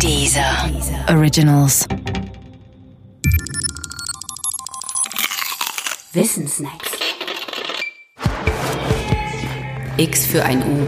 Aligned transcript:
Dieser 0.00 0.70
Originals. 1.08 1.86
Wissensnacks. 6.12 6.90
X 9.96 10.26
für 10.26 10.44
ein 10.44 10.62
U. 10.62 10.86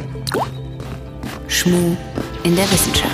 Schmu 1.49 1.97
in 2.43 2.57
der 2.57 2.71
Wissenschaft. 2.71 3.13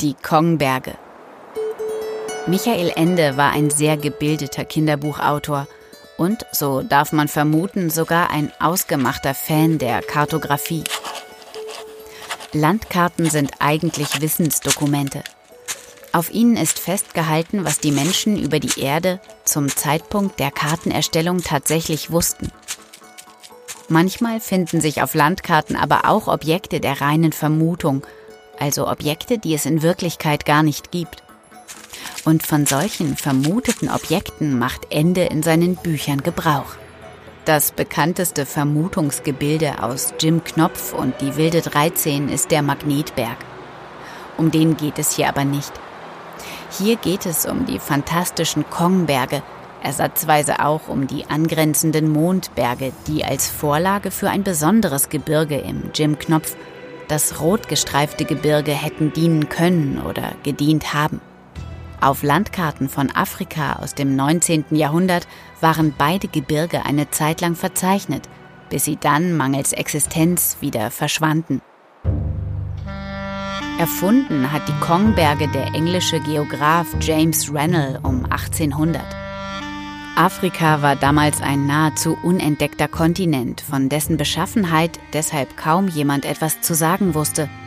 Die 0.00 0.14
Kongberge. 0.14 0.94
Michael 2.46 2.92
Ende 2.96 3.36
war 3.36 3.52
ein 3.52 3.70
sehr 3.70 3.96
gebildeter 3.96 4.64
Kinderbuchautor 4.64 5.68
und, 6.16 6.44
so 6.52 6.82
darf 6.82 7.12
man 7.12 7.28
vermuten, 7.28 7.88
sogar 7.88 8.30
ein 8.30 8.52
ausgemachter 8.60 9.34
Fan 9.34 9.78
der 9.78 10.02
Kartografie. 10.02 10.84
Landkarten 12.54 13.30
sind 13.30 13.52
eigentlich 13.60 14.20
Wissensdokumente. 14.20 15.24
Auf 16.12 16.30
ihnen 16.30 16.58
ist 16.58 16.78
festgehalten, 16.78 17.64
was 17.64 17.78
die 17.78 17.92
Menschen 17.92 18.38
über 18.38 18.60
die 18.60 18.78
Erde 18.78 19.20
zum 19.44 19.68
Zeitpunkt 19.68 20.38
der 20.38 20.50
Kartenerstellung 20.50 21.42
tatsächlich 21.42 22.10
wussten. 22.10 22.52
Manchmal 23.88 24.40
finden 24.40 24.82
sich 24.82 25.02
auf 25.02 25.14
Landkarten 25.14 25.76
aber 25.76 26.06
auch 26.06 26.28
Objekte 26.28 26.80
der 26.80 27.00
reinen 27.00 27.32
Vermutung, 27.32 28.06
also 28.60 28.86
Objekte, 28.86 29.38
die 29.38 29.54
es 29.54 29.64
in 29.64 29.80
Wirklichkeit 29.80 30.44
gar 30.44 30.62
nicht 30.62 30.90
gibt. 30.90 31.22
Und 32.26 32.46
von 32.46 32.66
solchen 32.66 33.16
vermuteten 33.16 33.88
Objekten 33.88 34.58
macht 34.58 34.88
Ende 34.90 35.24
in 35.24 35.42
seinen 35.42 35.76
Büchern 35.76 36.22
Gebrauch. 36.22 36.76
Das 37.44 37.72
bekannteste 37.72 38.46
Vermutungsgebilde 38.46 39.82
aus 39.82 40.14
Jim 40.20 40.44
Knopf 40.44 40.92
und 40.92 41.20
die 41.20 41.34
wilde 41.34 41.60
13 41.60 42.28
ist 42.28 42.52
der 42.52 42.62
Magnetberg. 42.62 43.36
Um 44.36 44.52
den 44.52 44.76
geht 44.76 44.96
es 45.00 45.16
hier 45.16 45.28
aber 45.28 45.44
nicht. 45.44 45.72
Hier 46.70 46.94
geht 46.94 47.26
es 47.26 47.44
um 47.44 47.66
die 47.66 47.80
fantastischen 47.80 48.70
Kongberge, 48.70 49.42
ersatzweise 49.82 50.64
auch 50.64 50.86
um 50.86 51.08
die 51.08 51.28
angrenzenden 51.28 52.12
Mondberge, 52.12 52.92
die 53.08 53.24
als 53.24 53.50
Vorlage 53.50 54.12
für 54.12 54.30
ein 54.30 54.44
besonderes 54.44 55.08
Gebirge 55.08 55.58
im 55.58 55.90
Jim 55.92 56.20
Knopf, 56.20 56.54
das 57.08 57.40
rotgestreifte 57.40 58.24
Gebirge, 58.24 58.70
hätten 58.70 59.12
dienen 59.12 59.48
können 59.48 60.00
oder 60.00 60.32
gedient 60.44 60.94
haben. 60.94 61.20
Auf 62.02 62.24
Landkarten 62.24 62.88
von 62.88 63.14
Afrika 63.14 63.74
aus 63.74 63.94
dem 63.94 64.16
19. 64.16 64.64
Jahrhundert 64.72 65.28
waren 65.60 65.94
beide 65.96 66.26
Gebirge 66.26 66.84
eine 66.84 67.10
Zeit 67.10 67.40
lang 67.40 67.54
verzeichnet, 67.54 68.28
bis 68.70 68.86
sie 68.86 68.96
dann 68.96 69.36
mangels 69.36 69.72
Existenz 69.72 70.56
wieder 70.60 70.90
verschwanden. 70.90 71.62
Erfunden 73.78 74.50
hat 74.50 74.66
die 74.66 74.84
Kongberge 74.84 75.46
der 75.46 75.74
englische 75.74 76.18
Geograph 76.18 76.88
James 77.00 77.54
Rennell 77.54 78.00
um 78.02 78.24
1800. 78.24 79.00
Afrika 80.16 80.82
war 80.82 80.96
damals 80.96 81.40
ein 81.40 81.68
nahezu 81.68 82.18
unentdeckter 82.24 82.88
Kontinent, 82.88 83.60
von 83.60 83.88
dessen 83.88 84.16
Beschaffenheit 84.16 84.98
deshalb 85.12 85.56
kaum 85.56 85.86
jemand 85.86 86.24
etwas 86.24 86.62
zu 86.62 86.74
sagen 86.74 87.14
wusste– 87.14 87.48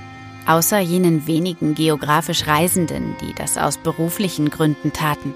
außer 0.47 0.79
jenen 0.79 1.27
wenigen 1.27 1.75
geografisch 1.75 2.47
Reisenden, 2.47 3.15
die 3.21 3.33
das 3.33 3.57
aus 3.57 3.77
beruflichen 3.77 4.49
Gründen 4.49 4.93
taten. 4.93 5.33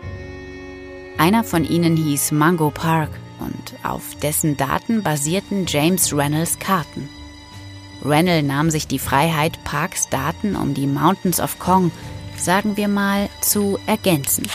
Einer 1.17 1.43
von 1.43 1.65
ihnen 1.65 1.97
hieß 1.97 2.31
Mango 2.31 2.69
Park 2.69 3.09
und 3.39 3.73
auf 3.83 4.15
dessen 4.21 4.55
Daten 4.55 5.03
basierten 5.03 5.65
James 5.67 6.13
Reynolds 6.15 6.59
Karten. 6.59 7.09
Rennell 8.03 8.43
nahm 8.43 8.69
sich 8.69 8.87
die 8.87 8.99
Freiheit, 8.99 9.61
Parks 9.63 10.07
Daten 10.09 10.55
um 10.55 10.73
die 10.73 10.87
Mountains 10.87 11.41
of 11.41 11.59
Kong, 11.59 11.91
sagen 12.37 12.77
wir 12.77 12.87
mal, 12.87 13.29
zu 13.41 13.77
ergänzen. 13.85 14.47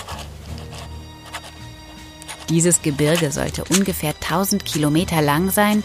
Dieses 2.48 2.80
Gebirge 2.82 3.30
sollte 3.30 3.64
ungefähr 3.64 4.14
1000 4.20 4.64
Kilometer 4.64 5.20
lang 5.20 5.50
sein 5.50 5.82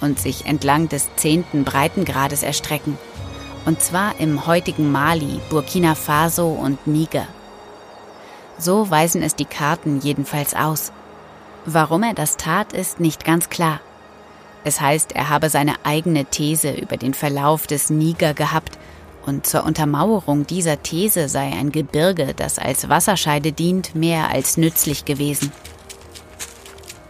und 0.00 0.18
sich 0.18 0.46
entlang 0.46 0.88
des 0.88 1.08
zehnten 1.16 1.64
Breitengrades 1.64 2.42
erstrecken– 2.42 2.96
und 3.64 3.80
zwar 3.80 4.18
im 4.18 4.46
heutigen 4.46 4.90
Mali, 4.90 5.40
Burkina 5.50 5.94
Faso 5.94 6.48
und 6.48 6.86
Niger. 6.86 7.26
So 8.58 8.90
weisen 8.90 9.22
es 9.22 9.34
die 9.34 9.44
Karten 9.44 10.00
jedenfalls 10.00 10.54
aus. 10.54 10.92
Warum 11.64 12.02
er 12.02 12.14
das 12.14 12.36
tat, 12.36 12.72
ist 12.72 13.00
nicht 13.00 13.24
ganz 13.24 13.48
klar. 13.48 13.80
Es 14.64 14.80
heißt, 14.80 15.12
er 15.12 15.28
habe 15.28 15.48
seine 15.48 15.74
eigene 15.84 16.24
These 16.24 16.72
über 16.72 16.96
den 16.96 17.14
Verlauf 17.14 17.66
des 17.66 17.90
Niger 17.90 18.34
gehabt 18.34 18.78
und 19.26 19.46
zur 19.46 19.64
Untermauerung 19.64 20.46
dieser 20.46 20.82
These 20.82 21.28
sei 21.28 21.52
ein 21.52 21.72
Gebirge, 21.72 22.34
das 22.34 22.58
als 22.58 22.88
Wasserscheide 22.88 23.52
dient, 23.52 23.94
mehr 23.94 24.30
als 24.30 24.56
nützlich 24.56 25.04
gewesen. 25.04 25.52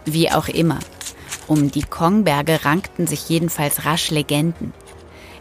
Wie 0.05 0.31
auch 0.31 0.47
immer, 0.47 0.79
um 1.47 1.71
die 1.71 1.83
Kongberge 1.83 2.65
rankten 2.65 3.07
sich 3.07 3.29
jedenfalls 3.29 3.85
rasch 3.85 4.11
Legenden. 4.11 4.73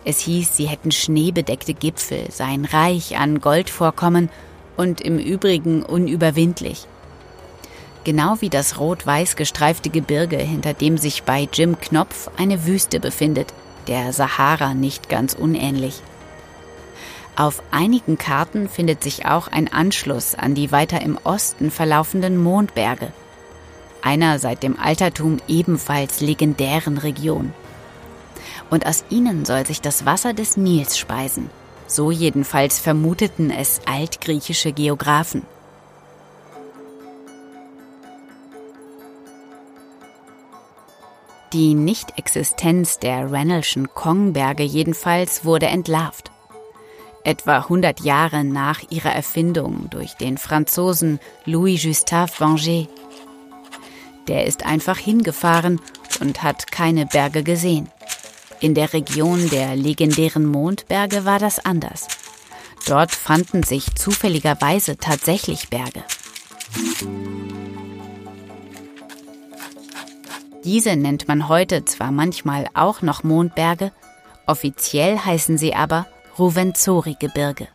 Es 0.05 0.19
hieß, 0.21 0.57
sie 0.57 0.67
hätten 0.67 0.91
schneebedeckte 0.91 1.75
Gipfel, 1.75 2.31
seien 2.31 2.65
reich 2.65 3.17
an 3.19 3.41
Goldvorkommen 3.41 4.31
und 4.77 5.01
im 5.01 5.19
Übrigen 5.19 5.83
unüberwindlich. 5.83 6.87
Genau 8.05 8.37
wie 8.41 8.49
das 8.49 8.81
rot-weiß 8.81 9.37
gestreifte 9.37 9.91
Gebirge, 9.91 10.39
hinter 10.39 10.75
dem 10.75 10.99
sich 10.99 11.23
bei 11.23 11.49
Jim 11.53 11.81
Knopf 11.81 12.31
eine 12.37 12.67
Wüste 12.67 12.99
befindet, 12.99 13.55
der 13.87 14.13
Sahara 14.13 14.75
nicht 14.75 15.09
ganz 15.09 15.35
unähnlich. 15.35 16.03
Auf 17.37 17.63
einigen 17.71 18.19
Karten 18.19 18.69
findet 18.69 19.05
sich 19.05 19.25
auch 19.25 19.47
ein 19.49 19.73
Anschluss 19.73 20.35
an 20.35 20.55
die 20.55 20.73
weiter 20.73 21.01
im 21.01 21.17
Osten 21.23 21.71
verlaufenden 21.71 22.43
Mondberge, 22.43 23.13
einer 24.03 24.41
seit 24.41 24.65
dem 24.65 24.79
Altertum 24.79 25.39
ebenfalls 25.47 26.21
legendären 26.21 26.99
Region 26.99 27.55
und 28.73 28.87
aus 28.87 29.05
ihnen 29.11 29.45
soll 29.45 29.67
sich 29.67 29.83
das 29.83 30.07
Wasser 30.07 30.33
des 30.33 30.57
Nils 30.57 30.97
speisen. 30.97 31.51
So 31.87 32.11
jedenfalls 32.11 32.79
vermuteten 32.79 33.51
es 33.51 33.83
altgriechische 33.85 34.73
Geographen. 34.73 35.43
Die 41.53 41.75
Nichtexistenz 41.75 42.99
der 42.99 43.31
Rennelschen 43.31 43.93
Kongberge 43.93 44.63
jedenfalls 44.63 45.45
wurde 45.45 45.67
entlarvt. 45.67 46.31
Etwa 47.25 47.59
100 47.59 48.01
Jahre 48.01 48.43
nach 48.43 48.81
ihrer 48.89 49.13
Erfindung 49.13 49.91
durch 49.91 50.15
den 50.15 50.39
Franzosen 50.39 51.21
Louis-Gustave 51.45 52.33
Vanger. 52.39 52.87
Der 54.29 54.47
ist 54.47 54.65
einfach 54.65 54.97
hingefahren 54.97 55.79
und 56.23 56.43
hat 56.43 56.73
keine 56.73 57.05
Berge 57.05 57.43
gesehen. 57.43 57.91
In 58.63 58.75
der 58.75 58.93
Region 58.93 59.51
der 59.51 59.75
legendären 59.75 60.47
Mondberge 60.47 61.25
war 61.25 61.41
das 61.41 61.65
anders. 61.65 62.07
Dort 62.87 63.11
fanden 63.11 63.65
sich 63.65 63.97
zufälligerweise 63.97 64.99
tatsächlich 64.99 65.69
Berge. 65.69 66.05
Diese 70.63 70.95
nennt 70.95 71.27
man 71.27 71.49
heute 71.49 71.85
zwar 71.85 72.13
manchmal 72.13 72.69
auch 72.73 73.03
noch 73.03 73.25
Mondberge, 73.25 73.91
offiziell 74.47 75.19
heißen 75.19 75.59
sie 75.59 75.75
aber 75.75 76.07
Ruvenzori-Gebirge. 76.39 77.67